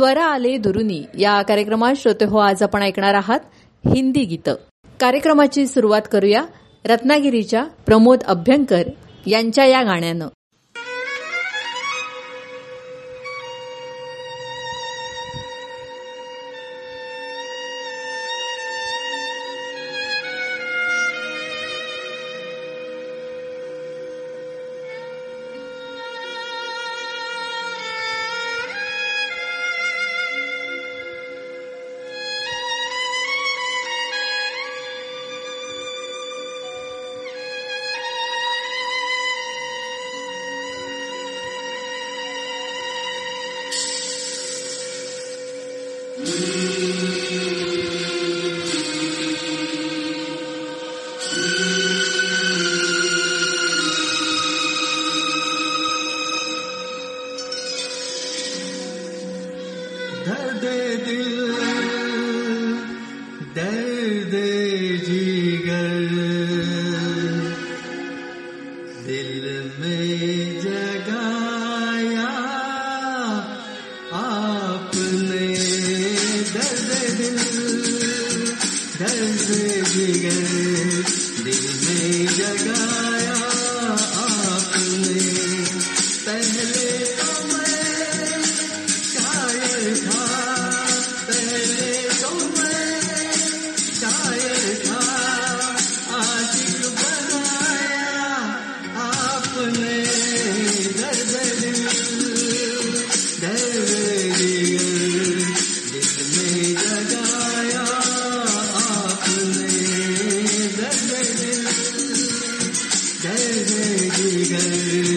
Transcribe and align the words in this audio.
स्वर 0.00 0.16
आले 0.16 0.58
दुरुनी. 0.58 1.02
या 1.18 1.42
कार्यक्रमात 1.42 1.94
श्रोते 1.96 2.24
हो 2.24 2.38
आज 2.38 2.62
आपण 2.62 2.82
ऐकणार 2.82 3.14
आहात 3.14 3.40
हिंदी 3.94 4.24
गीतं. 4.24 4.54
कार्यक्रमाची 5.00 5.66
सुरुवात 5.66 6.02
करूया 6.12 6.44
रत्नागिरीच्या 6.86 7.64
प्रमोद 7.64 8.22
अभ्यंकर 8.22 8.82
यांच्या 9.26 9.64
या 9.64 9.82
गाण्यानं. 9.82 10.28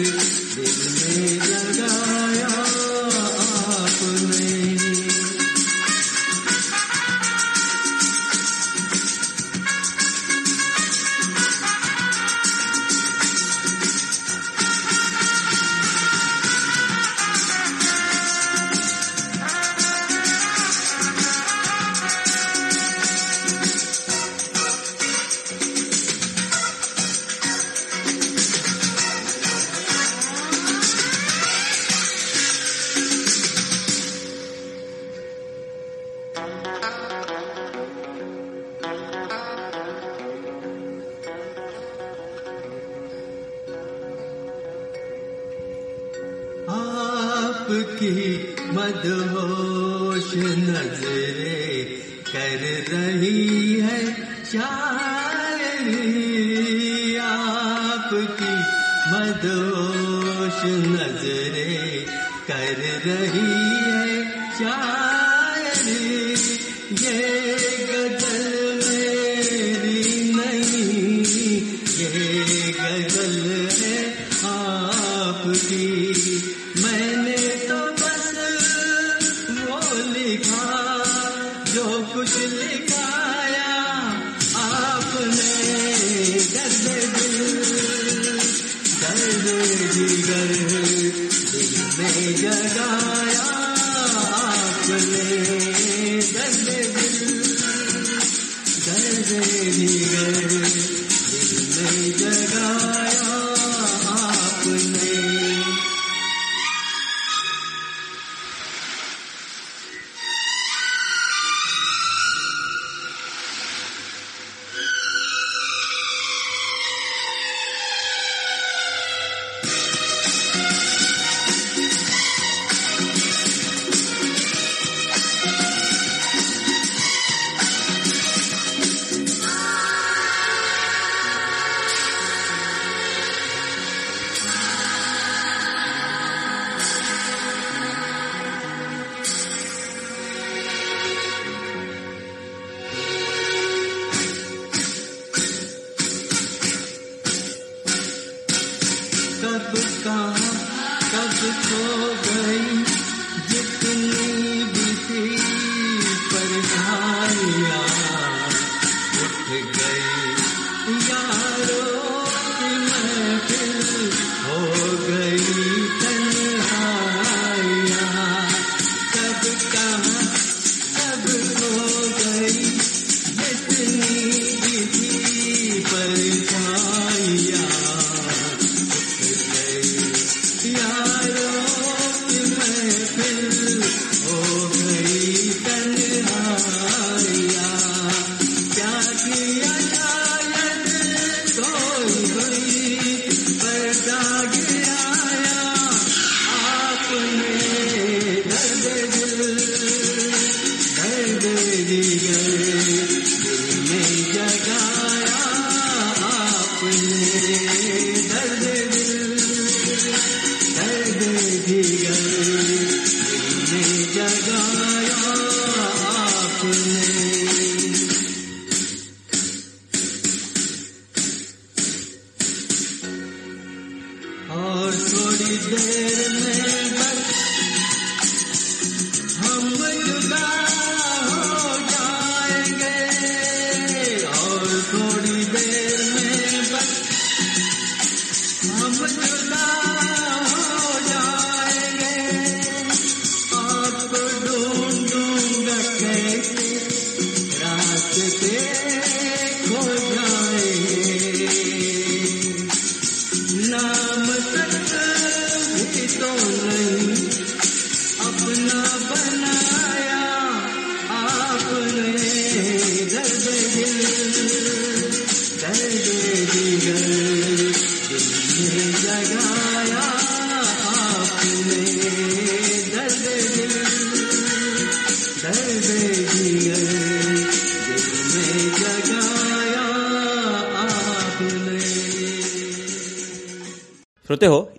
दिल 0.04 1.03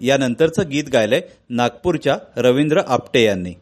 यानंतरचं 0.06 0.70
गीत 0.70 0.84
गायलंय 0.94 1.22
नागपूरच्या 1.50 2.18
रवींद्र 2.38 2.82
आपटे 2.88 3.24
यांनी. 3.24 3.54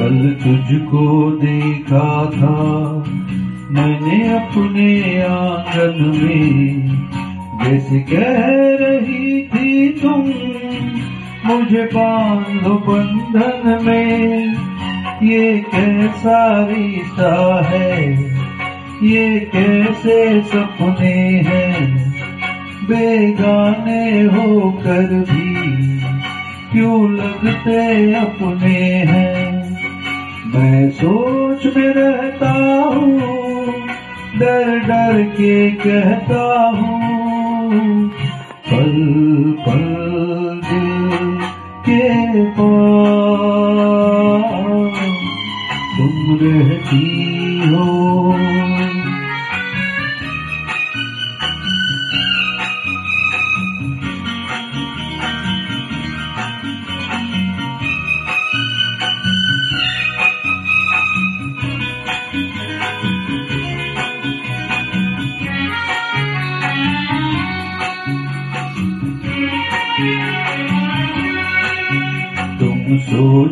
तुझको 0.00 1.30
देखा 1.30 2.30
था। 2.30 2.76
मैंने 3.70 4.36
अपने 4.36 5.22
आँगन 5.22 6.20
में 6.22 6.88
जैसे 7.64 8.00
कह 8.00 8.36
रही 8.86 9.42
थी 9.42 9.88
तुम, 9.88 10.20
मुझे 11.46 11.90
बाँध 11.94 12.66
बंधन 12.66 13.86
में। 13.86 14.54
ये 15.22 15.64
कैसा 15.74 16.66
रिश्ता 16.70 17.62
है? 17.64 18.12
ये 19.02 19.40
कैसे 19.40 20.42
सपने 20.42 21.42
हैं? 21.46 22.10
बेगाने 22.88 24.22
होकर 24.22 25.02
भी 25.02 25.54
क्यों 26.72 27.12
लगते 27.12 28.14
अपने 28.14 28.94
हैं? 28.94 29.47
मैं 30.58 30.90
सोच 30.90 31.64
में 31.76 31.88
रहता 31.94 32.50
हूँ, 32.94 33.18
डर 34.38 34.78
डर 34.88 35.22
के 35.36 35.70
कहता 35.82 36.42
हूँ। 36.78 38.08
पल 38.70 38.90
पल 39.66 39.84
दिल 40.64 41.38
के 41.88 42.44
पास 42.58 43.17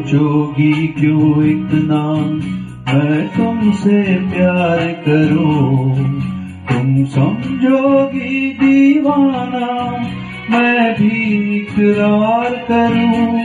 सोचोगी 0.07 0.87
क्यों 0.87 1.45
इतना? 1.45 2.03
मैं 2.95 3.29
तुमसे 3.29 4.03
प्यार 4.15 4.79
करूँ। 5.09 5.95
तुम 6.73 7.05
समझोगी 7.05 8.51
दीवाना, 8.51 9.97
मैं 10.51 10.95
भी 10.95 11.35
इकरार 11.57 12.51
करूँ। 12.51 13.41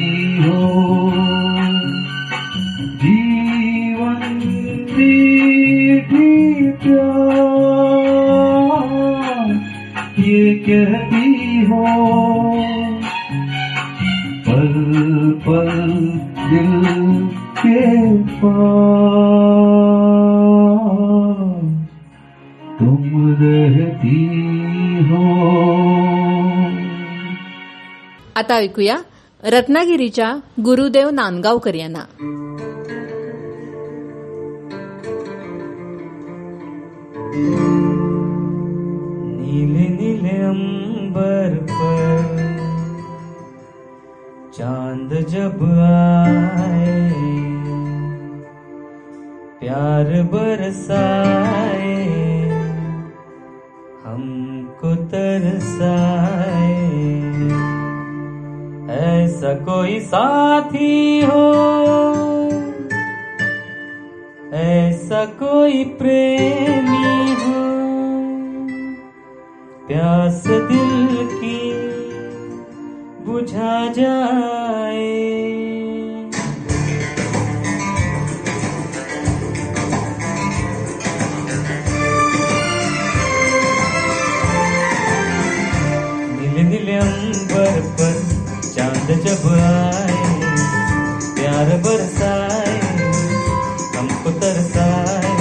आता 28.47 28.55
ऐकूया 28.55 28.95
रत्नागिरीच्या 29.43 30.27
गुरुदेव 30.63 31.09
नांदगावकर 31.09 31.73
यांना 31.75 32.03
नीले 39.39 39.87
नीले 39.97 40.37
अंबर 40.43 41.57
पर 41.71 42.23
चाँद 44.57 45.13
जब 45.29 45.63
आए, 45.83 47.03
प्यार 49.59 50.21
बरसाए, 50.31 51.95
हमको 54.05 54.95
तरसाए। 55.11 56.86
ऐसा 58.89 59.53
कोई 59.53 59.99
साथी 59.99 61.21
हो। 61.21 61.53
ऐसा 64.53 65.25
कोई 65.25 65.83
प्रेमी 65.83 67.33
हो। 67.33 67.67
प्यास 69.87 70.43
दिल 70.47 71.27
की 71.31 71.73
बुझा 73.25 73.93
जाए। 73.93 75.37
अंबर 86.97 87.81
पर 87.81 88.26
चाँद 88.77 89.07
जब 89.25 89.45
आए, 89.51 90.17
प्यार 91.35 91.69
बरसाए, 91.77 92.75
हमको 93.97 94.31
तरसाए। 94.31 95.31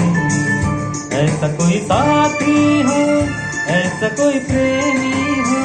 ऐसा 1.18 1.48
कोई 1.48 1.78
साथी 1.80 2.82
हो, 2.82 3.02
ऐसा 3.74 4.08
कोई 4.08 4.38
प्रेमी 4.40 5.12
हो, 5.40 5.60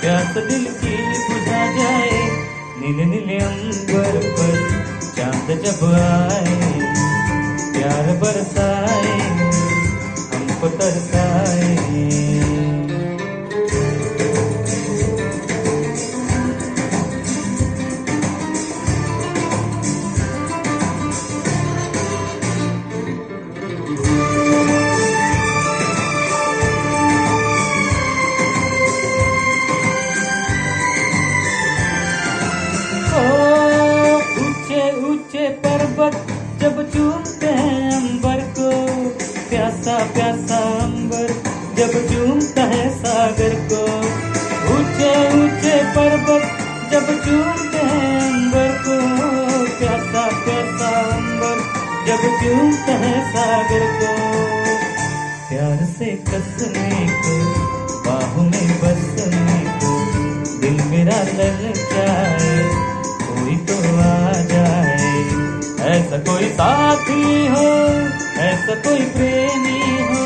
प्यास 0.00 0.34
दिल 0.48 0.64
की 0.80 0.96
बुझा 1.28 1.62
जाए, 1.76 2.20
नीले 2.80 3.04
नीले 3.04 3.38
अंबर 3.38 4.20
पर 4.32 4.56
चाँद 5.16 5.48
जब 5.64 5.84
आए। 5.94 6.71
सागर 53.62 53.82
को, 53.98 54.12
प्यार 55.48 55.84
से 55.86 56.06
कसने 56.28 57.06
को, 57.22 57.34
बाहों 58.06 58.42
में 58.42 58.80
बसने 58.80 59.58
को, 59.82 59.92
दिल 60.60 60.82
मेरा 60.84 61.18
ललचाए 61.22 62.56
कोई 63.22 63.56
तो 63.56 63.76
आ 63.98 64.32
जाए। 64.42 65.12
ऐसा 65.90 66.18
कोई 66.18 66.48
साथी 66.48 67.46
हो, 67.46 67.68
ऐसा 68.40 68.74
कोई 68.74 69.00
प्रेमी 69.00 69.80
हो, 70.02 70.24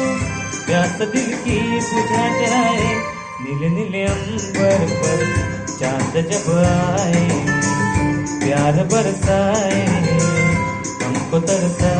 प्यास 0.66 0.98
दिल 0.98 1.30
की 1.44 1.58
बुझा 1.90 2.28
जाए, 2.40 2.94
नीले 3.40 3.68
नीले 3.68 4.04
अंबर 4.04 4.86
पर 4.96 5.24
चाँद 5.80 6.14
जब 6.32 6.50
आए, 6.64 7.28
प्यार 8.40 8.84
बरसाए, 8.84 9.86
हमको 11.04 11.40
तरसाए 11.40 11.95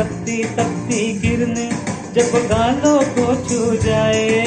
तपती 0.00 0.44
तपती 0.44 1.12
गिरने, 1.12 1.70
जब 2.14 2.48
गालों 2.48 3.00
को 3.02 3.48
छू 3.48 3.76
जाए। 3.76 4.46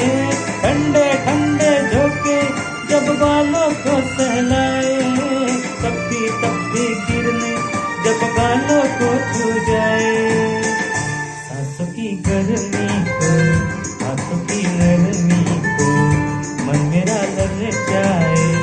ठंडे 0.62 1.14
ठंडे 1.14 1.72
झोंके, 1.90 2.42
जब 2.88 3.14
बालों 3.14 3.70
को 3.70 4.08
सहलाए। 4.08 4.96
तपती 5.82 6.28
तपती 6.28 6.86
गिरने, 6.94 7.52
जब 8.04 8.26
गालों 8.36 8.82
को 8.82 9.10
छू 9.30 9.72
जाए। 9.72 10.62
सांसों 11.22 11.86
की 11.86 12.22
गर्मी 12.26 13.04
को, 13.04 13.30
हाथों 14.04 14.38
की 14.38 14.62
नरमी 14.66 15.44
को, 15.78 15.92
मन 16.64 16.78
मेरा 16.78 17.22
लग 17.22 17.70
जाए, 17.90 18.54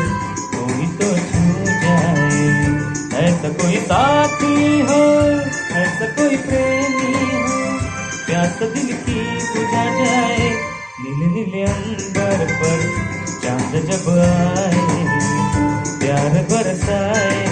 कोई 0.56 0.88
तो 0.88 1.18
छू 1.18 1.66
जाए। 1.66 2.68
ऐसा 3.26 3.50
कोई 3.50 3.76
साथी 3.76 4.80
हो, 4.80 5.32
ऐसा 5.78 6.06
कोई 6.06 6.38
प्रेमी 6.38 6.71
दिल 8.62 8.94
की 8.94 9.22
बुझा 9.56 9.86
जाए। 9.86 10.50
नीले 11.02 11.28
नीले 11.28 11.64
अंबर 11.64 12.46
पर 12.46 12.80
चाँद 13.44 13.86
जब 13.86 14.10
आए, 14.10 15.04
प्यार 16.00 16.48
बरसाए, 16.52 17.46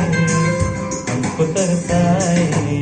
हमको 1.10 1.46
तरसाए। 1.46 2.78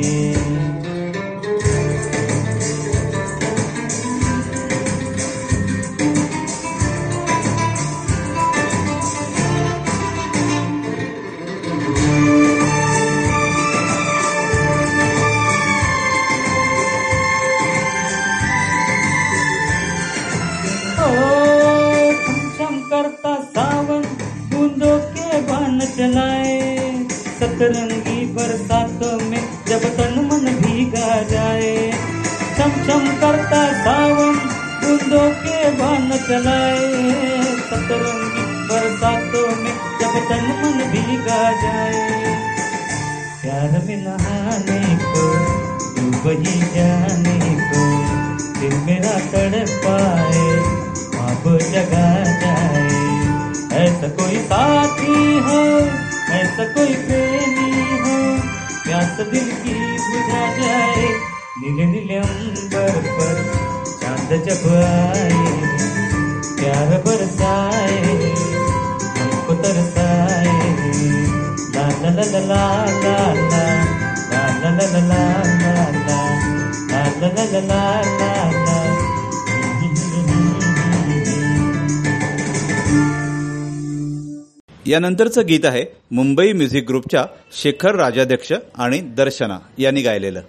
नहाने 44.48 44.96
को 45.04 45.24
डूबई 45.96 46.60
जाने 46.76 47.40
को 47.62 47.82
दिल 48.60 48.76
मेरा 48.78 49.16
तड़ 49.32 49.56
पाए 49.86 50.46
आप 51.22 51.44
जगा 51.72 52.08
जाए। 52.42 52.86
ऐसा 53.80 54.08
कोई 54.08 54.38
साथी 54.38 55.18
हो, 55.40 55.60
ऐसा 56.34 56.66
कोई 56.74 56.94
प्रेमी 56.94 57.72
हो, 58.04 58.16
प्यास 58.84 59.20
दिल 59.32 59.52
की 59.64 59.76
बुझा 59.98 60.46
जाए, 60.58 61.10
नीले 61.60 61.86
नीले 61.86 62.16
अंबर 62.16 63.02
पर 63.10 63.36
चाँद 64.02 64.32
जब 64.48 64.68
आए, 64.76 65.30
प्यार 66.56 66.98
बरसाए 67.08 68.36
तरसाए। 69.62 70.56
ला 71.76 71.88
ला 72.02 72.10
ला 72.10 72.40
ला 72.40 72.64
यानंतरचं 84.88 85.48
गीत 85.48 85.65
आहे 85.65 85.86
मुंबई 86.12 86.52
म्युझिक 86.52 86.86
ग्रुपच्या 86.88 87.26
शेखर 87.52 87.96
राजाध्यक्ष 87.96 88.54
आणि 88.76 89.00
दर्शना 89.02 89.60
यांनी 89.78 90.02
गायलेलं. 90.02 90.41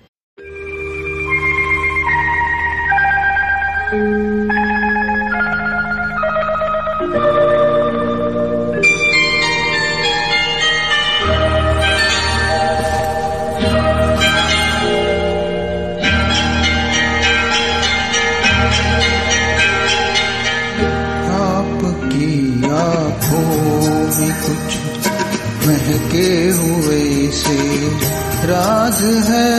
है 29.29 29.53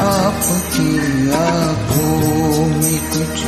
आपकी 0.00 1.30
आँखों 1.30 2.66
में 2.66 3.00
कुछ 3.10 3.44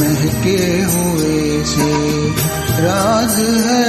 महके 0.00 0.82
हुए 0.82 1.64
से 1.64 1.92
राज 2.80 3.36
है। 3.66 3.88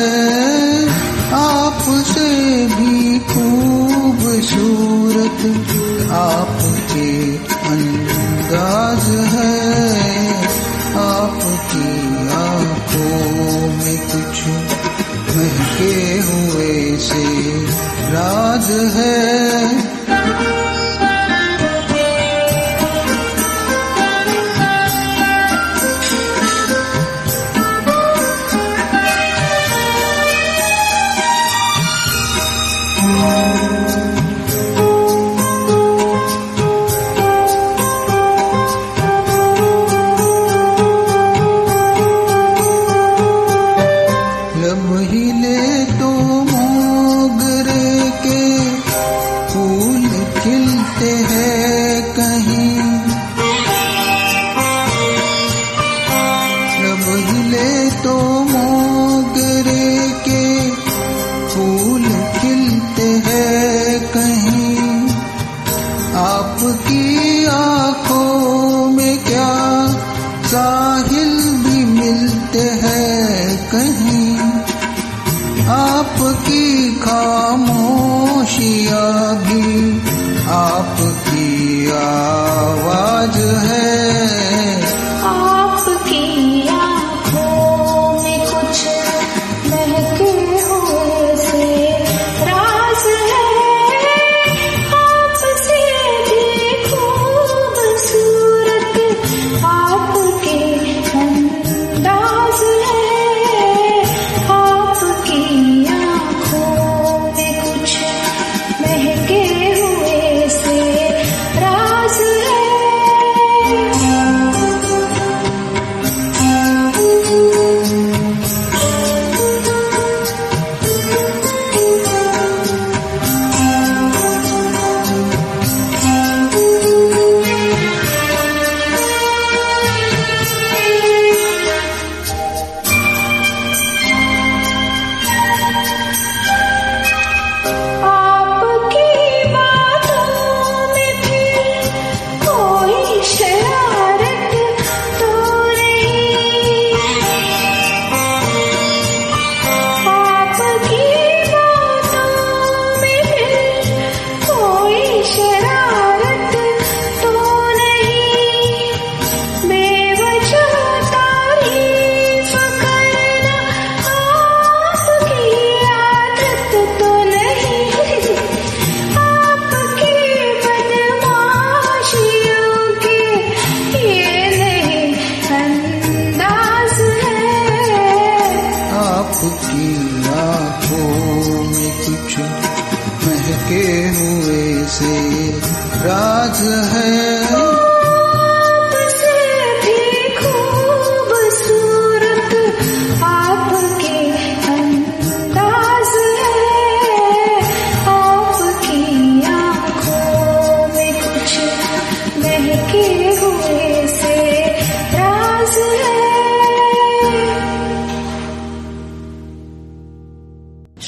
आपसे 1.33 2.29
भी 2.67 3.19
खूबसूरत 3.19 5.39
आपके 6.11 7.11
अंदाज 7.69 9.05
है। 9.33 9.55
आपकी 10.97 11.89
आँखों 12.35 13.69
में 13.77 13.97
कुछ 13.97 14.35
महके 15.37 16.19
हुए 16.19 16.75
से 16.97 17.25
राज 18.11 18.67
है। 18.95 19.84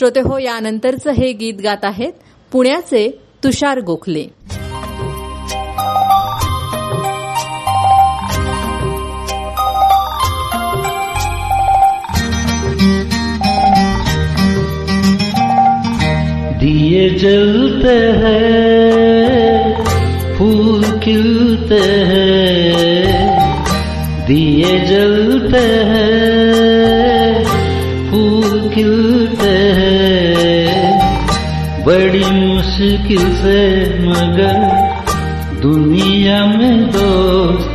श्रोते 0.08 0.30
हो 0.30 0.38
यानंतरचं 0.38 1.12
हे 1.12 1.32
गीत 1.34 1.54
गात 1.64 1.84
आहेत 1.84 2.14
पुण्याचे 2.52 3.20
तुषार 3.44 3.80
गोखले. 3.80 4.24
दिए 16.60 17.10
जलते 17.10 17.98
हैं 18.22 19.74
फूल 20.36 20.84
खिलते 20.84 21.82
हैं। 22.12 23.44
दिए 24.28 24.78
जलते 24.86 25.66
हैं 25.92 26.17
मुश्किल 32.78 33.34
से, 33.34 33.62
मगर 34.08 34.58
दुनिया 35.62 36.46
में 36.46 36.84
दोस्त 36.88 37.70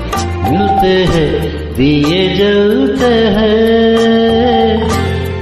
मिलते 0.51 0.93
हैं, 1.13 1.33
दिए 1.75 2.37
जलते 2.37 3.15
हैं, 3.39 4.89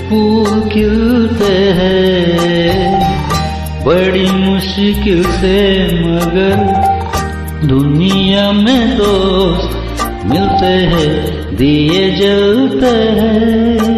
फूल 0.08 0.60
खिलते 0.70 1.52
हैं। 1.80 2.72
बड़ी 3.84 4.30
मुश्किल 4.30 5.22
से, 5.32 5.58
मगर 5.84 6.56
दुनिया 7.66 8.52
में 8.52 8.96
दोस्त 8.96 9.70
मिलते 10.24 10.74
हैं, 10.92 11.16
दिए 11.56 12.10
जलते 12.10 12.96
हैं। 13.20 13.89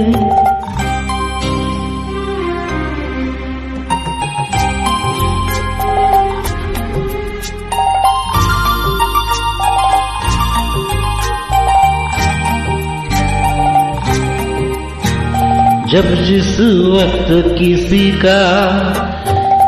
जब 15.93 16.15
जिस 16.15 16.61
वक्त 16.61 17.59
किसी 17.59 18.11
का 18.11 18.43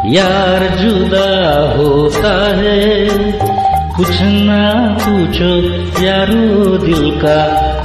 यार 0.07 0.77
जुदा 0.79 1.75
होता 1.77 2.33
है, 2.57 3.09
कुछ 3.97 4.09
ना 4.21 4.97
पूछो, 5.01 5.51
यारो 6.05 6.77
दिल 6.77 7.11
का 7.11 7.37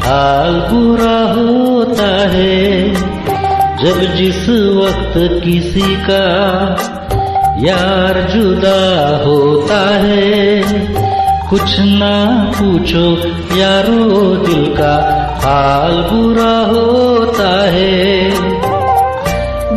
हाल 0.06 0.54
बुरा 0.54 1.18
होता 1.34 2.08
है। 2.30 2.94
जब 3.78 4.16
जिस 4.16 4.50
वक्त 4.50 5.44
किसी 5.44 5.96
का 5.96 6.24
यार 7.60 8.28
जुदा 8.30 9.08
होता 9.26 9.88
है, 9.96 10.62
कुछ 11.50 11.80
ना 11.80 12.44
पूछो, 12.56 13.18
यारो 13.58 14.36
दिल 14.36 14.66
का 14.66 15.19
हाल 15.40 15.92
बुरा 15.92 16.58
होता 16.58 17.72
है। 17.72 18.30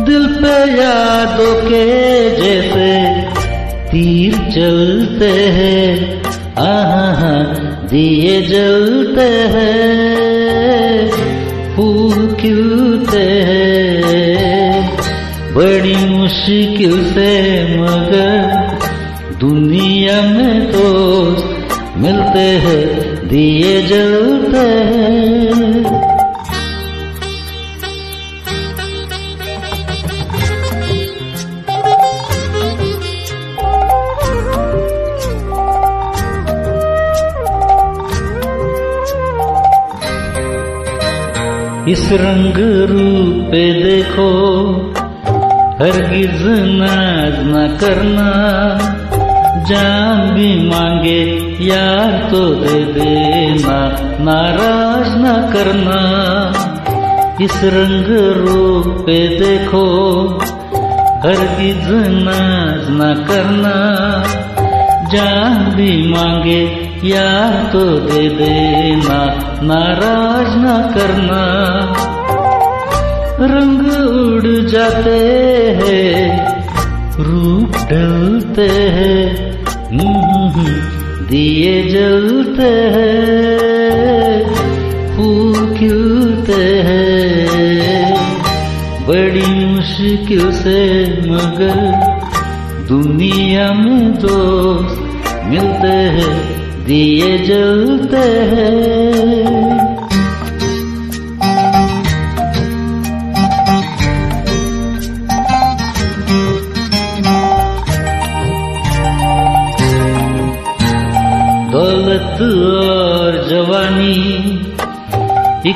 दिल 0.05 0.25
पे 0.27 0.81
यादों 0.81 1.61
के 1.61 1.85
जैसे 2.29 3.21
तीर 3.91 4.33
चलते 4.33 5.29
हैं। 5.29 6.23
आहा 6.57 7.43
दिए 7.87 8.41
जलते 8.41 9.29
हैं। 9.31 11.11
फूल 11.75 12.37
खिलते 12.41 13.21
हैं। 13.21 14.97
बड़ी 15.53 15.95
मुश्किल 15.95 17.05
से 17.05 17.63
मगर 17.77 18.63
दुनिया 19.39 20.21
में 20.21 20.71
दोस्त 20.71 21.67
मिलते 21.97 22.39
हैं। 22.39 23.02
दिए 23.33 23.81
जलते 23.81 24.57
हैं। 24.57 25.93
इस 41.87 42.09
रंग 42.11 42.57
रूप 42.89 43.51
देखो 43.83 44.29
हरगिज 45.79 46.43
नाज 46.81 47.33
न 47.39 47.77
करना। 47.81 48.29
जान 49.69 50.35
भी 50.35 50.69
मांगे 50.69 51.42
यार 51.63 52.11
तो 52.31 52.39
दे 52.55 52.79
देना 52.93 53.77
नाराज़ 54.19 55.11
न 55.17 55.33
करना। 55.53 55.99
इस 57.41 57.55
रंग 57.63 58.09
रूप 58.37 58.87
पे 59.05 59.17
देखो 59.39 59.85
हरगिज 61.25 61.85
नाज 62.23 62.87
न 62.89 63.13
करना। 63.27 63.75
जान 65.13 65.71
भी 65.75 65.91
मांगे 66.11 66.61
यार 67.03 67.69
तो 67.73 67.83
दे 67.99 68.29
देना 68.29 69.19
नाराज़ 69.63 70.57
न 70.57 70.81
करना। 70.93 71.43
रंग 73.45 73.81
उड़ 74.07 74.69
जाते 74.69 75.19
हैं 75.79 76.53
रूप 77.19 77.77
ढलते 77.91 78.67
हैं। 78.97 79.21
हम्म, 79.87 81.02
दिए 81.29 81.73
जलते 81.89 82.71
हैं 82.95 84.37
फूल 85.15 85.75
खिलते 85.77 86.63
हैं। 86.87 88.13
बड़ी 89.07 89.47
मुश्किल 89.65 90.51
से 90.51 90.79
मगर 91.29 91.81
दुनिया 92.87 93.71
में 93.73 94.13
दोस्त 94.13 94.99
मिलते 95.45 95.95
हैं, 96.15 96.33
दिए 96.85 97.37
जलते 97.37 98.25
हैं। 98.51 99.72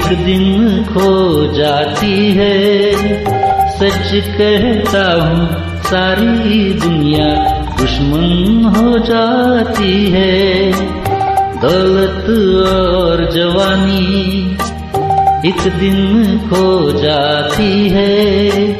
एक 0.08 0.18
दिन 0.18 0.84
खो 0.84 1.10
जाती 1.54 2.32
है। 2.32 2.94
सच 3.78 4.12
कहता 4.38 5.04
हूँ, 5.24 5.48
सारी 5.84 6.74
दुनिया 6.74 7.26
दुश्मन 7.82 8.66
हो 8.66 9.00
जाती 9.00 10.10
है। 10.10 10.72
दौलत 11.62 12.30
और 12.68 13.32
जवानी 13.32 14.52
एक 15.50 15.62
दिन 15.80 16.38
खो 16.38 16.92
जाती 16.92 17.90
है। 17.90 18.74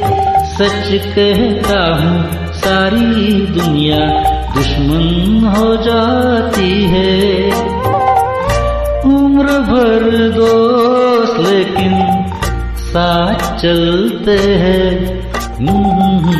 सच 0.44 0.88
कहता 1.14 1.80
हूँ, 1.94 2.52
सारी 2.54 3.32
दुनिया 3.32 4.00
दुश्मन 4.54 5.46
हो 5.56 5.76
जाती 5.76 6.84
है। 6.84 7.77
उम्र 9.38 9.52
भर 9.52 10.28
दोस्त 10.28 11.40
लेकिन 11.40 12.22
साथ 12.76 13.58
चलते 13.58 14.38
हैं। 14.52 15.20
हम्म, 15.32 16.32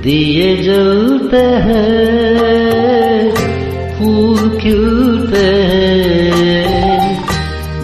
दिए 0.00 0.56
जलते 0.56 1.36
हैं। 1.36 3.30
फूल 3.98 4.58
खिलते 4.58 5.46
हैं। 6.36 7.24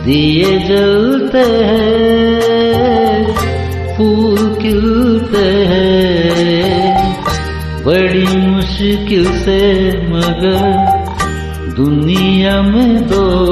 दिए 0.05 0.59
जलते 0.59 1.65
हैं। 1.65 3.33
फूल 3.97 4.59
खिलते 4.63 5.49
हैं। 5.49 7.17
बड़ी 7.85 8.37
मुश्किल 8.37 9.25
से 9.25 9.89
मगर 10.09 10.93
दुनिया 11.77 12.63
में 12.63 13.03
दोस्त 13.03 13.52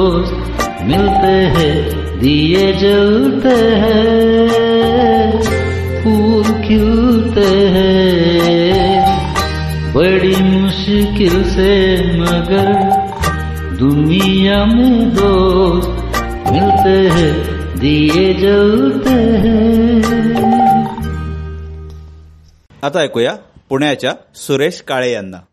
मिलते 0.83 1.33
हैं 1.55 1.75
दिए 2.19 2.73
जलते 2.73 3.55
हैं 3.81 5.41
फूल 6.03 6.43
खिलते 6.43 7.49
हैं। 7.67 9.01
बड़ी 9.93 10.35
मुश्किल 10.43 11.43
से 11.43 11.71
मगर 12.17 12.71
दुनिया 13.79 14.65
में 14.65 15.09
दोस्त 15.09 15.89
मिलते 16.51 16.97
हैं 17.09 17.33
दिए 17.79 18.33
जलते 18.33 19.15
हैं। 19.43 20.01
आता 22.83 23.03
ऐकूया 23.03 23.33
पुण्याच्या 23.69 24.13
सुरेश 24.35 24.81
काळे 24.81 25.11
यांना. 25.13 25.50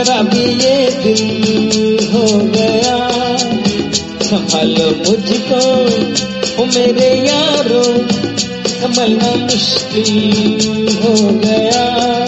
शराबी 0.00 0.44
ये 0.64 0.76
दिल 1.02 2.08
हो 2.12 2.38
गया। 2.38 2.96
संभालो 4.22 4.86
मुझको 4.90 5.60
ओ 6.62 6.66
मेरे 6.66 7.10
यारों 7.26 8.08
संभलना 8.68 9.34
मुश्किल 9.44 10.96
हो 11.02 11.14
गया। 11.44 12.19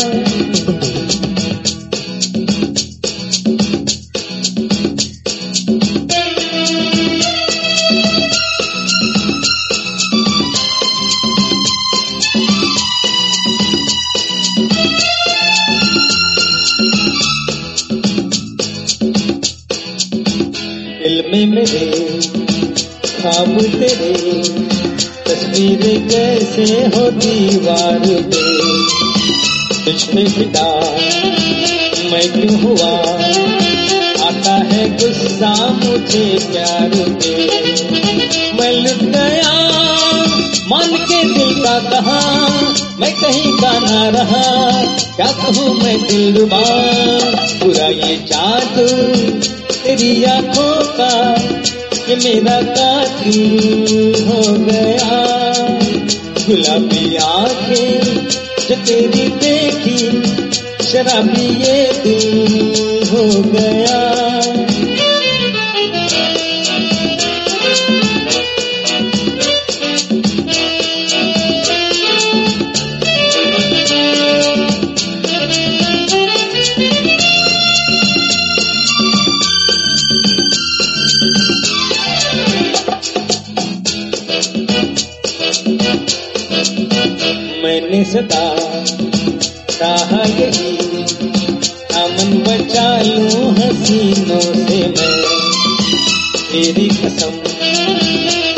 हो 26.95 27.11
दीवार 27.11 27.99
पे 27.99 28.51
तुझ 29.85 30.03
पे 30.05 30.25
फिदा 30.31 30.69
मैं 32.11 32.27
क्यों 32.33 32.61
हुआ? 32.63 32.91
आता 34.27 34.55
है 34.71 34.85
गुस्सा 34.97 35.53
मुझे 35.75 36.25
प्यार 36.43 36.91
पे 37.23 37.35
मैं 38.59 38.73
लुट 38.73 39.03
गया, 39.15 39.53
मान 40.69 40.97
के 41.03 41.23
दिल 41.25 41.55
का 41.65 41.79
कहा, 41.91 42.21
मैं 43.01 43.13
कहीं 43.17 43.53
का 43.53 43.73
ना 43.79 44.09
रहा। 44.09 44.45
क्या 45.17 45.31
कहूँ 45.33 45.75
मैं 45.75 45.97
दिल 46.07 46.37
रुबा 46.37 46.63
पूरा 47.63 47.87
ये 47.89 48.17
जादू 48.27 48.87
तेरी 49.75 50.13
आँखों 50.25 50.75
का 50.99 51.13
ये 52.09 52.17
मेरा 52.17 52.61
कातिल 52.73 54.25
हो 54.29 54.43
गया। 54.67 55.42
गुलाबी 56.47 57.17
आँखें 57.17 58.27
जो 58.63 58.77
तेरी 58.87 59.29
देखी 59.43 59.99
शराबी 60.85 61.47
ये 61.63 61.83
दिल 62.03 63.09
हो 63.11 63.25
गया। 63.53 64.32
सदा 88.13 88.55
कहा 89.71 90.23
यही, 90.25 90.77
अमन 91.95 92.33
बचा 92.43 93.03
लूँ 93.03 93.53
हसीनों 93.53 94.41
से 94.41 94.81
मैं। 94.89 95.23
तेरी 96.51 96.89
कसम, 96.89 97.33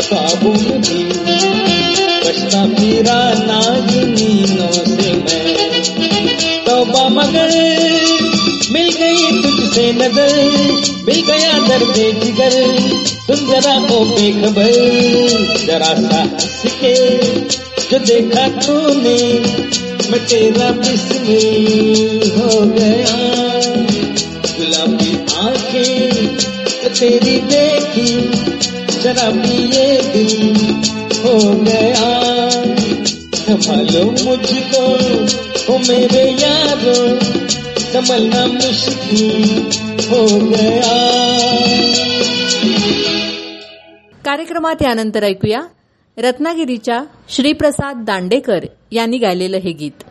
ख्वाबों 0.01 0.51
में 0.51 0.81
भी 0.81 1.03
बचता 2.25 2.65
फिरा 2.65 3.33
नागिनीनों 3.33 4.71
से 4.71 5.13
मैं। 5.13 6.63
तौबा 6.65 7.09
मगर 7.09 7.55
मिल 8.71 8.89
गई 8.91 9.41
तुझसे 9.41 9.91
नज़र, 9.93 10.33
मिल 11.05 11.21
गया 11.21 11.59
दर्द 11.67 11.95
जिगर। 12.23 12.61
तुम 13.27 13.47
जरा 13.47 13.75
ओ 13.95 14.03
बेखबर, 14.05 14.71
जरा 15.67 15.93
सा 16.01 16.21
हंस 16.21 16.61
के 16.65 16.95
जो 17.91 17.99
देखा 17.99 18.47
तूने, 18.47 19.39
मैं 20.11 20.25
तेरा 20.25 20.71
बिस्मिल 20.71 22.31
हो 22.31 22.61
गया। 22.61 23.17
गुलाबी 24.57 25.25
आँखें 25.35 26.37
तेरी 26.99 27.37
देखी 27.37 28.33
शराबी 29.03 29.77
ये 29.77 30.01
दिल 30.01 30.55
हो 31.19 31.51
गया। 31.51 32.19
संभालो 33.35 34.03
मुझको, 34.03 34.85
ओ 35.73 35.77
मेरे 35.77 36.31
यारो, 36.31 37.19
संभलना 37.79 38.45
मुश्किल 38.45 39.61
हो 40.09 40.39
गया। 40.39 40.93
कार्यक्रमात 44.25 44.81
यानंतर 44.81 45.23
ऐकूया। 45.23 45.69
रत्नागिरीच्या 46.17 47.03
श्रीप्रसाद 47.29 48.03
दांडेकर 48.05 48.65
यांनी 48.91 49.17
गायलेलं 49.17 49.57
हे 49.57 49.71
गीत. 49.71 50.03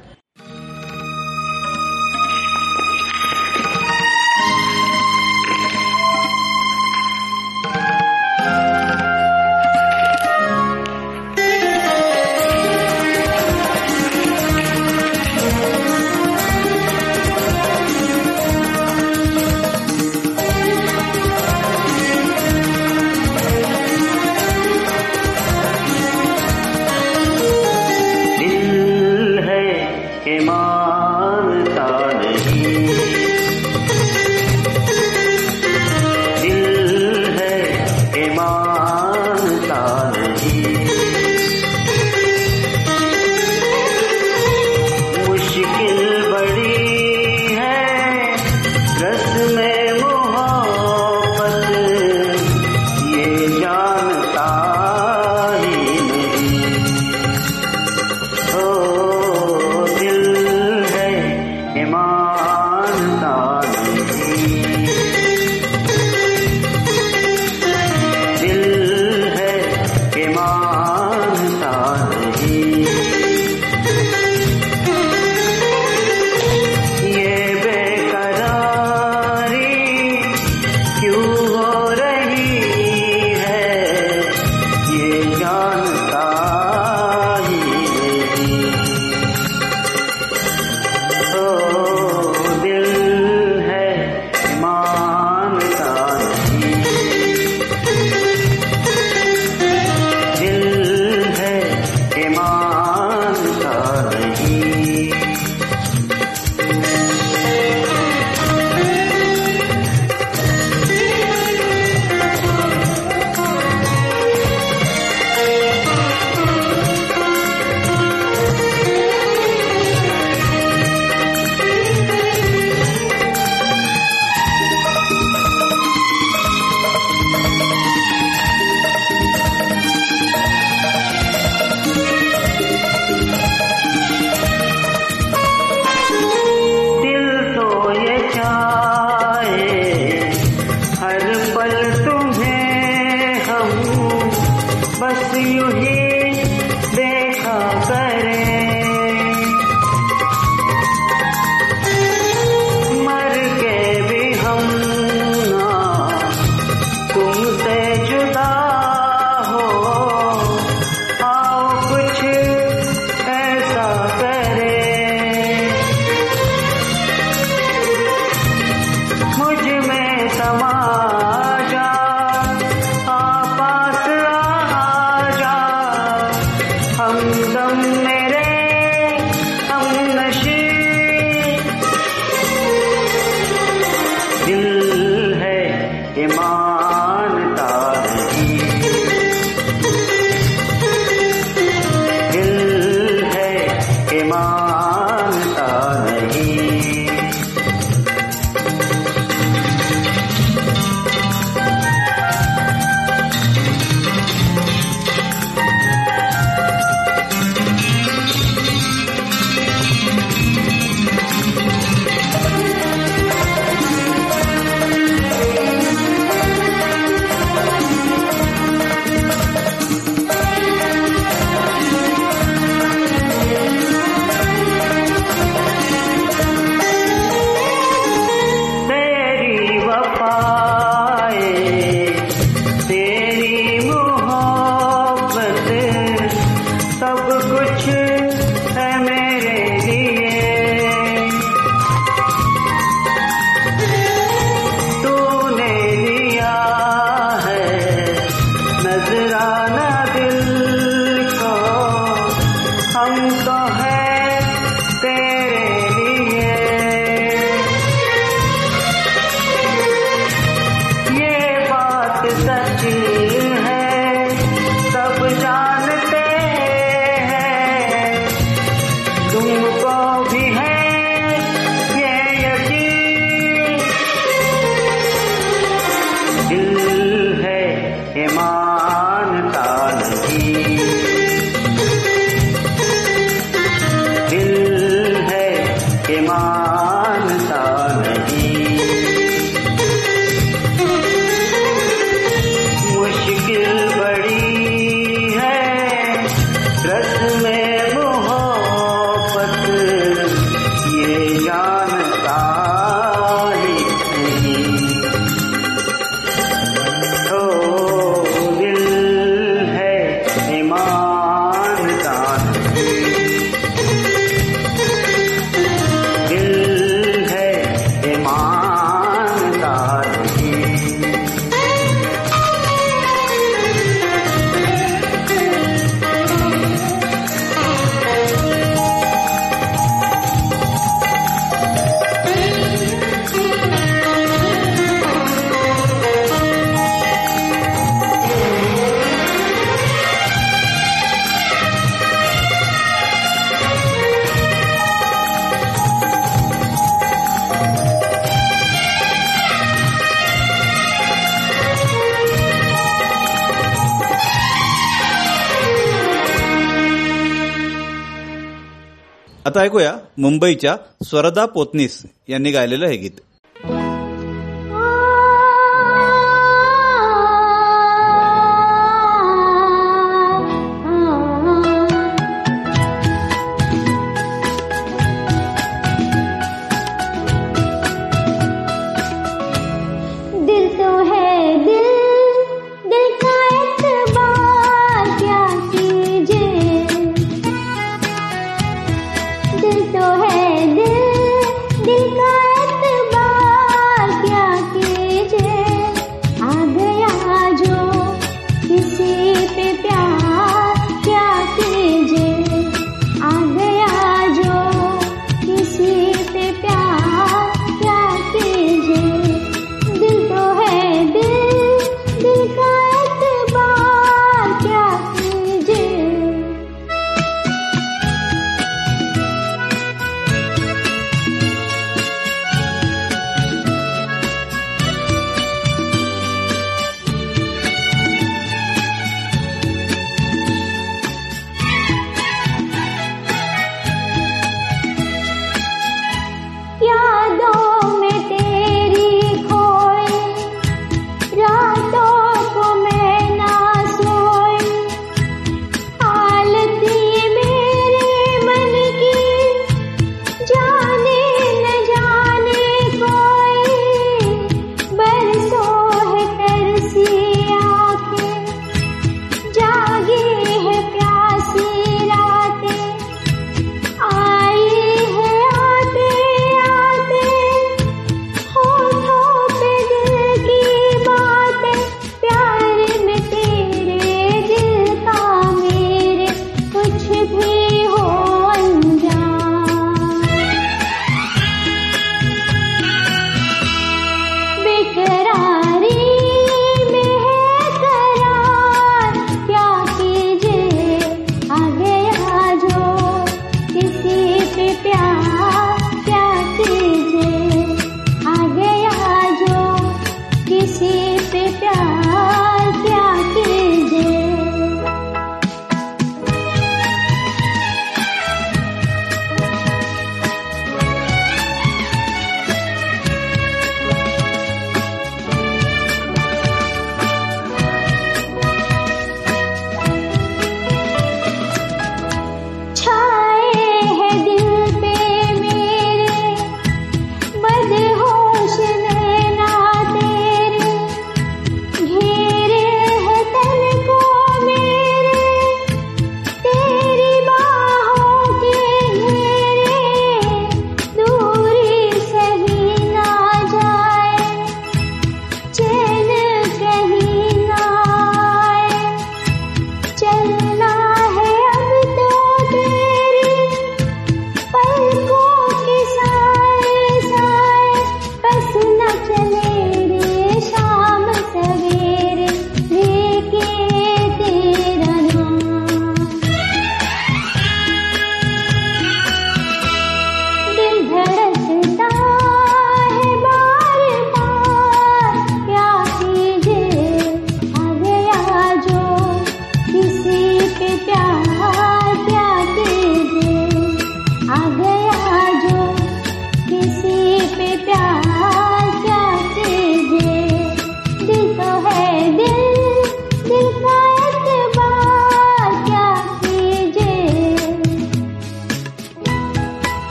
आता 359.45 359.61
ऐकूया 359.61 359.97
मुंबईच्या 360.19 360.77
स्वरदा 361.05 361.45
पोतनीस 361.47 362.03
यांनी 362.29 362.51
गायलेलं 362.51 362.87
हे 362.87 362.97
गीत. 362.97 363.21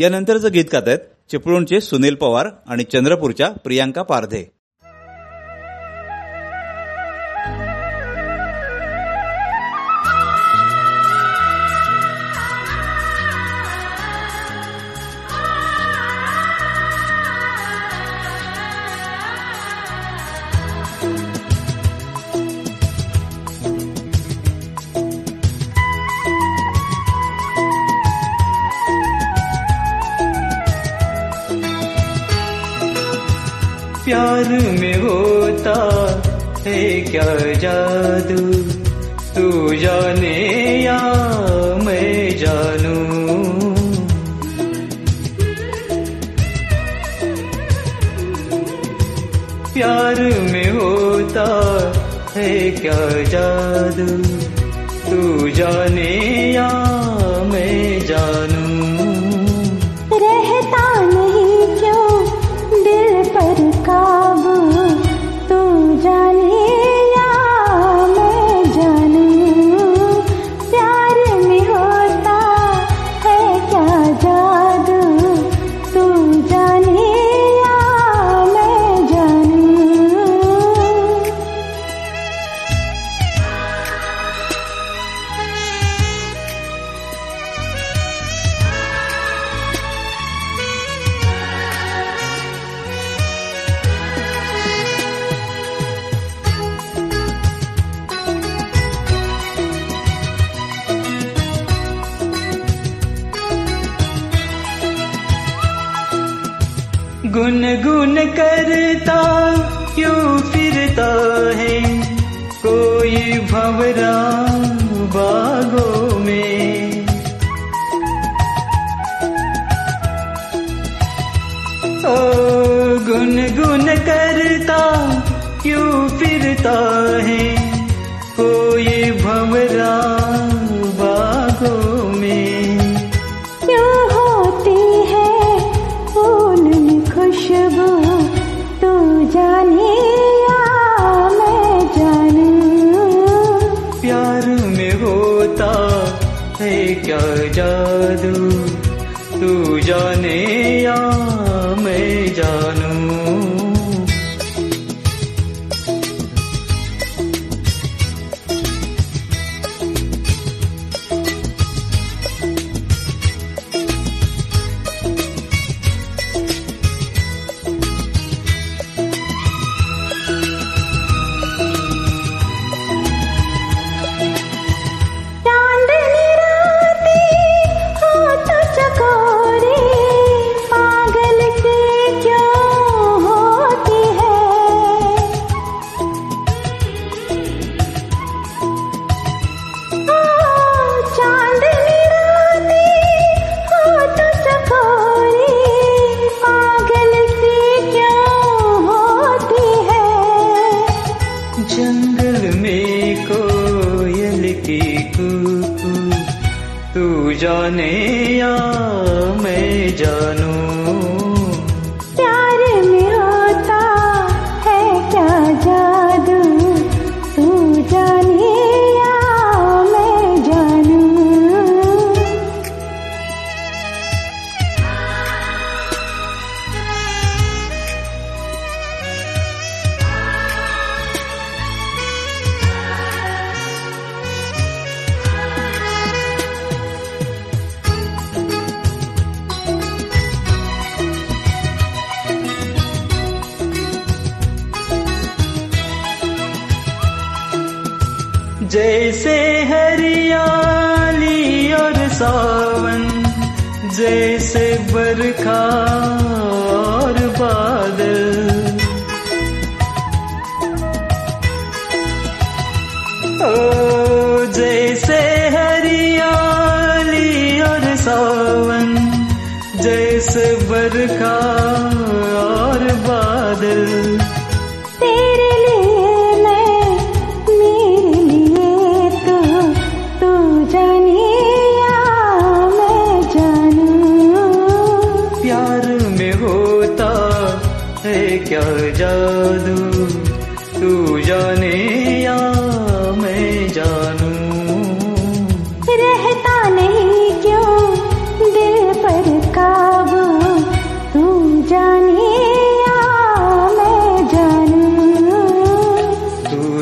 यानंतरचं 0.00 0.52
गीत 0.52 0.64
गात 0.72 0.82
आहेत 0.86 0.98
चिपळूणचे 1.30 1.80
सुनील 1.80 2.14
पवार 2.14 2.48
आणि 2.66 2.84
चंद्रपूरच्या 2.84 3.50
प्रियांका 3.50 4.02
पारधे. 4.02 4.59
क्या 37.10 37.30
जादू, 37.62 38.42
तू 39.34 39.74
जाने 39.74 40.36
या 40.82 40.98
मैं 41.84 42.36
जानू। 42.38 42.98
प्यार 49.74 50.20
में 50.52 50.70
होता 50.70 51.48
है 52.36 52.48
क्या 52.78 53.00
जादू, 53.26 54.08
तू 55.04 55.48
जाने 55.50 55.99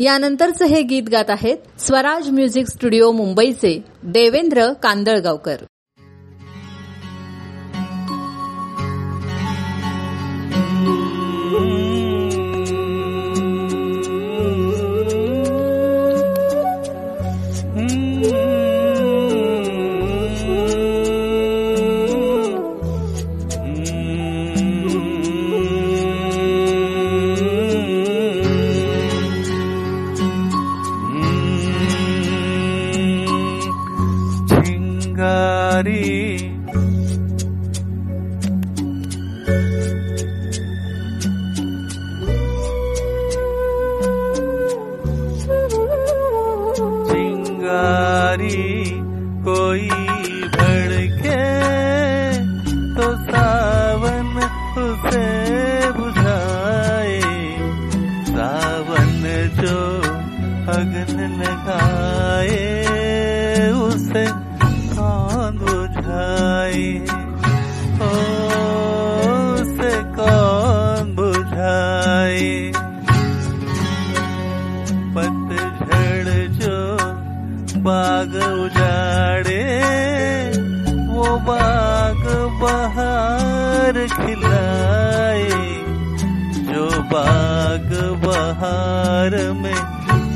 यानंतरचं 0.00 0.64
हे 0.64 0.82
गीत 0.82 1.02
गात 1.12 1.24
आहेत 1.28 1.56
स्वराज 1.78 2.30
म्युझिक 2.30 2.66
स्टुडिओ 2.66 3.10
मुंबईचे 3.12 3.84
देवेंद्र 4.02 4.72
कांदळगावकर. 4.72 5.56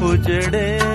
उजड़े 0.06 0.85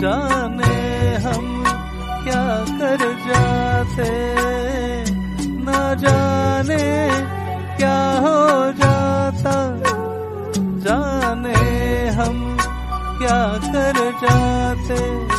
जाने 0.00 0.74
हम 1.16 1.64
क्या 2.24 2.44
कर 2.78 3.02
जाते? 3.26 4.10
ना 5.64 5.94
जाने 5.94 6.84
क्या 7.76 7.98
हो 8.18 8.36
जाता? 8.72 9.54
जाने 10.86 11.54
हम 12.08 12.56
क्या 13.18 13.40
कर 13.72 13.98
जाते? 14.22 15.37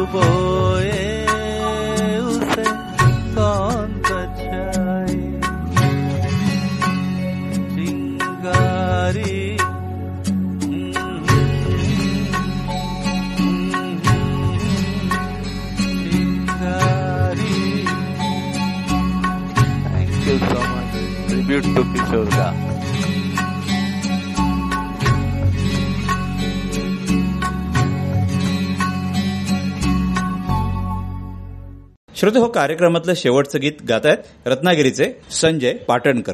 डुबोए 0.00 1.04
उसे 2.32 2.64
कौन 3.36 3.92
बचाए 4.08 5.16
चिंगारी 7.74 9.34
चिंगारी 16.16 17.58
thank 19.92 20.12
you 20.28 20.38
so 20.44 20.60
much 20.72 20.94
tribute 21.28 21.64
to 21.76 21.82
श्रोते 32.21 32.39
हो 32.39 32.47
कार्यक्रमातलं 32.47 33.13
शेवटचं 33.15 33.59
गीत 33.61 33.81
गातायत 33.89 34.17
रत्नागिरीचे 34.45 35.05
संजय 35.31 35.73
पाटणकर. 35.73 36.33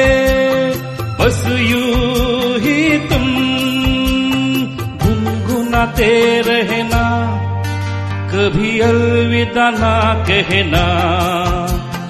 कभी 8.41 8.79
अलविदा 8.79 9.69
ना 9.71 9.93
कहना 10.27 10.85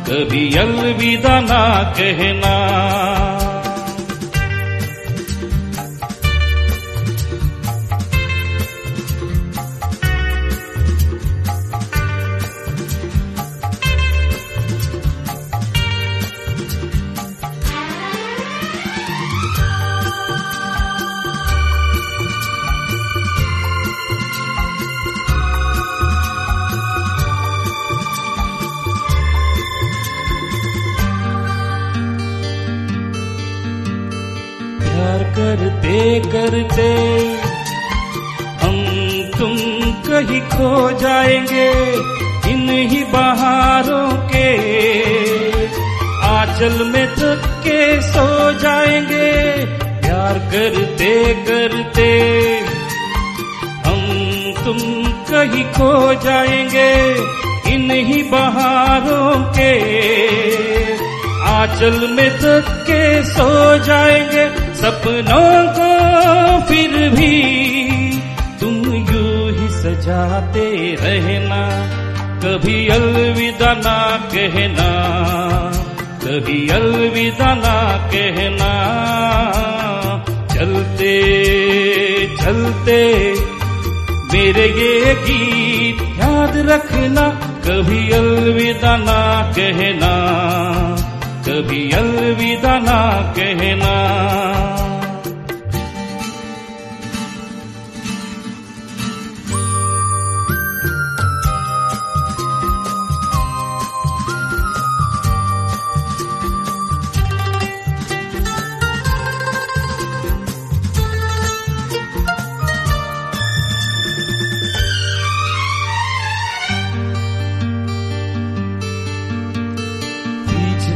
कभी 0.09 0.43
अलविदा 0.57 1.39
ना 1.41 1.63
कहना। 1.97 2.53
खो 40.51 40.91
जाएँगे 40.99 41.69
इन 42.51 42.69
ही 42.89 43.03
बहारों 43.03 44.11
के। 44.27 44.49
आंचल 46.27 46.83
में 46.85 47.07
थक 47.15 47.45
के 47.63 47.79
सो 48.01 48.27
जाएँगे, 48.59 49.31
प्यार 50.01 50.39
करते 50.53 51.13
करते। 51.47 52.09
हम 53.85 54.01
तुम 54.65 54.77
कहीं 55.31 55.63
खो 55.73 55.93
जाएँगे 56.23 56.91
इन 57.73 57.91
ही 57.91 58.21
बहारों 58.23 59.35
के। 59.57 59.73
आंचल 61.51 62.07
में 62.09 62.29
थक 62.37 62.69
के 62.89 63.23
सो 63.23 63.77
जाएँगे, 63.85 64.47
सपनों 64.75 65.53
को 65.77 65.91
फिर 66.67 67.09
भी 67.09 67.60
सजाते 70.01 70.67
रहना, 70.95 71.59
कभी 72.43 72.77
अलविदा 72.87 73.73
ना 73.73 73.97
कहना, 74.33 74.87
कभी 76.23 76.57
अलविदा 76.69 77.53
ना 77.55 77.75
कहना। 78.13 78.71
चलते 80.53 81.13
चलते, 82.41 82.97
मेरे 84.33 84.65
ये 84.79 85.13
गीत 85.21 86.01
याद 86.19 86.57
रखना, 86.71 87.29
कभी 87.67 88.01
अलविदा 88.11 88.95
ना 88.97 89.21
कहना, 89.51 90.13
कभी 91.47 91.83
अलविदा 91.91 92.77
ना 92.79 92.99
कहना। 93.37 93.95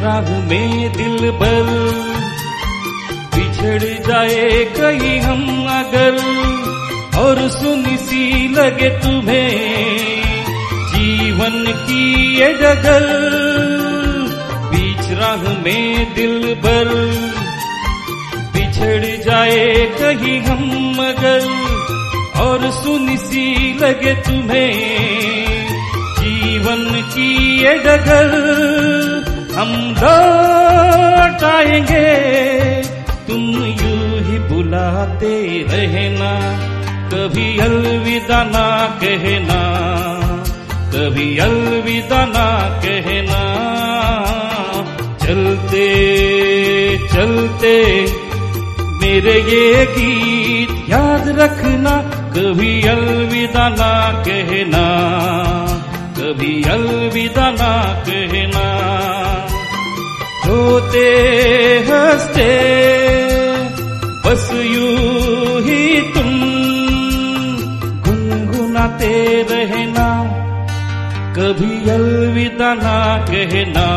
राह 0.05 0.29
में 0.47 0.91
दिल 0.91 1.31
बल 1.31 1.69
बिछड़ 3.35 4.07
जाए 4.07 4.65
कहीं 4.77 5.19
हम 5.19 5.43
अगर, 5.69 6.17
और 7.19 7.47
सुनी 7.49 7.97
सी 7.97 8.47
लगे 8.47 8.89
तुम्हें। 8.89 9.49
जीवन 10.91 11.65
की 11.67 12.03
ये 12.39 12.53
डगर 12.53 13.07
बीच 14.71 15.09
राह 15.19 15.43
में 15.63 16.13
दिल 16.13 16.53
भर 16.55 16.93
बिछड़ 18.53 19.23
जाए 19.23 19.75
कहीं 20.01 20.39
हम 20.41 20.63
मगर 20.99 21.49
और 22.41 22.71
सुनी 22.71 23.17
सी 23.17 23.73
लगे 23.79 24.13
तुम्हें। 24.13 24.73
जीवन 26.19 26.85
की 27.13 27.61
ये 27.63 27.73
डगर 27.77 29.14
हम 29.55 29.71
लौट 29.73 31.43
आएँगे। 31.43 32.15
तुम 33.27 33.43
यूँ 33.65 34.19
ही 34.23 34.39
बुलाते 34.39 35.65
रहना। 35.69 36.31
कभी 37.09 37.59
अलविदा 37.59 38.43
ना 38.43 38.87
कहना। 39.03 39.61
कभी 40.95 41.37
अलविदा 41.37 42.25
ना 42.25 42.79
कहना। 42.85 43.41
चलते 45.25 45.87
चलते 47.13 48.05
मेरे 49.01 49.33
ये 49.33 49.85
गीत 49.85 50.89
याद 50.89 51.27
रखना। 51.27 52.01
कभी 52.31 52.87
अलविदा 52.87 53.69
ना 53.69 54.23
कहना। 54.27 54.85
कभी 56.17 56.63
अलविदा 56.63 57.51
ना 57.51 58.03
कहना। 58.09 58.44
रोते 60.75 61.09
हँसते, 61.87 62.47
बस 64.25 64.47
यू 64.53 64.87
ही 65.59 66.01
तुम 66.13 66.31
गुनगुनाते 68.07 69.13
रहना, 69.51 70.07
कभी 71.37 71.71
अलविदा 71.89 72.73
ना 72.73 72.97
कहना, 73.31 73.87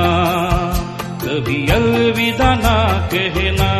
कभी 1.24 1.58
अलविदा 1.72 2.54
ना 2.54 2.76
कहना। 3.14 3.72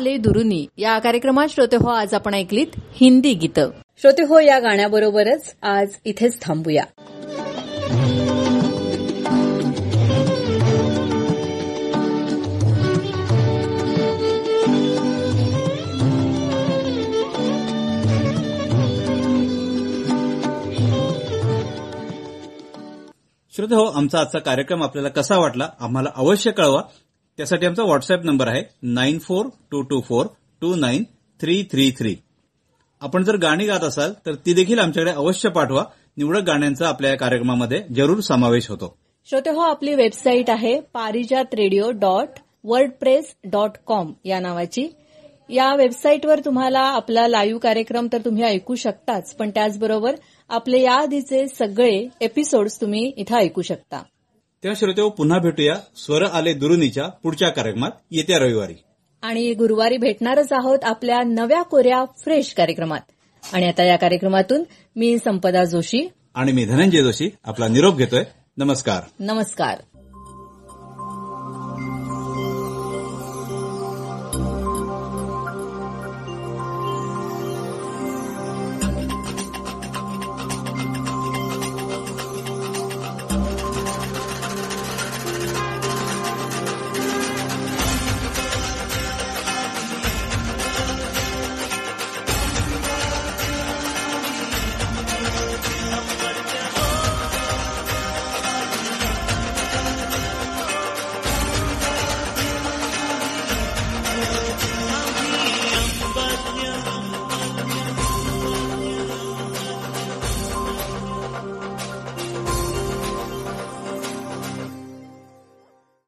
आले 0.00 0.16
दुरुनी. 0.16 0.66
या 0.76 0.98
कार्यक्रमात 0.98 1.48
श्रोते 1.48 1.76
हो 1.76 1.88
आज 1.88 2.14
आपण 2.14 2.34
ऐकलीत 2.34 2.66
हिंदी 2.76 3.34
गीतं. 3.34 3.70
श्रोते 4.00 4.22
हो 4.22 4.40
या 4.40 4.58
गाण्याबरोबरच 4.58 5.54
आज 5.62 5.88
इथेच 6.04 6.42
थांबूया. 6.42 6.84
श्रोते 23.56 23.74
हो 23.74 23.84
आमचा 23.84 24.20
आजचा 24.20 24.38
कार्यक्रम 24.38 24.82
आपल्याला 24.82 25.08
कसा 25.08 25.38
वाटला? 25.38 25.68
आम्हाला 25.80 26.10
अवश्य 26.16 26.50
कळवा. 26.50 26.82
त्यासाठी 27.40 27.66
आमचा 27.66 27.82
व्हॉट्सअप 27.82 28.24
नंबर 28.24 28.48
आहे 28.48 28.62
nine 28.82 29.18
four 29.18 29.46
two 29.70 29.80
two 29.82 30.00
four 30.00 30.26
two 30.60 30.74
nine 30.74 31.04
three 31.40 31.62
three 31.62 31.90
three 31.90 32.14
आपण 33.00 33.22
जर 33.22 33.36
गाणी 33.36 33.66
गात 33.66 33.84
असाल 33.84 34.12
तर 34.26 34.34
ती 34.46 34.54
देखील 34.54 34.78
आमच्याकडे 34.78 35.12
अवश्य 35.12 35.48
पाठवा. 35.48 35.84
निवडक 36.16 36.42
गाण्यांचा 36.42 36.88
आपल्या 36.88 37.10
या 37.10 37.16
कार्यक्रमामध्ये 37.16 37.82
जरूर 37.96 38.20
समावेश 38.20 38.68
होतो. 38.68 38.96
श्रोते 39.30 39.50
हो 39.50 39.60
आपली 39.60 39.94
वेबसाईट 39.94 40.50
आहे 40.50 40.80
Parijat 40.80 41.54
radio 41.54 41.90
dot 41.90 42.38
WordPress 42.64 43.34
dot 43.44 43.78
com 43.86 44.12
या 44.24 44.40
नावाची. 44.40 44.86
या 45.48 45.74
वेबसाईटवर 45.74 46.40
तुम्हाला 46.44 46.80
आपला 46.80 47.28
लाईव्ह 47.28 47.60
कार्यक्रम 47.60 48.08
तर 48.12 48.18
तुम्ही 48.24 48.42
ऐकू 48.42 48.74
शकताच 48.74 49.34
पण 49.34 49.50
त्याचबरोबर 49.50 50.16
आपले 50.48 50.80
याआधीचे 50.80 51.46
सगळे 51.48 52.08
एपिसोड्स 52.20 52.80
तुम्ही 52.80 53.12
इथं 53.16 53.36
ऐकू 53.36 53.62
शकता. 53.62 54.02
तेव्हा 54.62 54.78
श्रोते 54.78 55.10
पुन्हा 55.10 55.38
भेटूया 55.38 55.74
स्वर 55.96 56.22
आले 56.22 56.52
दुरुनीच्या 56.52 57.08
पुढच्या 57.08 57.48
कार्यक्रमात. 57.48 57.90
येत्या 58.10 58.38
रविवारी. 58.38 58.74
आणि 59.22 59.54
गुरुवारी 59.54 59.96
भेटणारच 59.96 60.52
आहोत 60.52 60.78
आपल्या 60.82 61.22
नव्या 61.22 61.62
कोऱ्या 61.62 62.04
फ्रेश 62.04 62.54
कार्यक्रमात. 62.54 63.00
आणि 63.52 63.66
आता 63.66 63.84
या 63.84 63.96
कार्यक्रमातून 63.96 64.64
मी 64.96 65.18
संपदा 65.24 65.64
जोशी. 65.64 66.08
आणि 66.34 66.52
मी 66.52 66.64
धनंजय 66.64 67.02
जोशी 67.02 67.30
आपला 67.44 67.68
निरोप 67.68 67.96
घेतोय. 67.96 68.24
नमस्कार. 68.56 69.02
नमस्कार. 69.20 69.89